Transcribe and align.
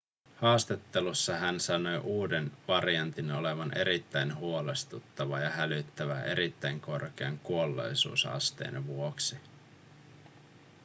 haastattelussa 0.35 1.35
hän 1.37 1.59
sanoi 1.59 1.97
uuden 1.97 2.51
variantin 2.67 3.31
olevan 3.31 3.77
erittäin 3.77 4.35
huolestuttava 4.35 5.39
ja 5.39 5.49
hälyttävä 5.49 6.23
erittäin 6.23 6.79
korkean 6.79 7.39
kuolleisuusasteen 7.39 8.87
vuoksi 8.87 9.37